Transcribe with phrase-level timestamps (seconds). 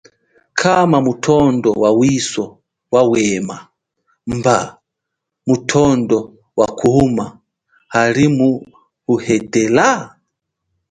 [0.59, 2.43] Kama mutondo wa wisu
[2.93, 3.57] wa wema,
[4.31, 4.57] mba
[5.47, 6.17] mutondo
[6.59, 7.25] wakuma
[7.93, 8.49] hali mu
[9.07, 9.87] wuhetela?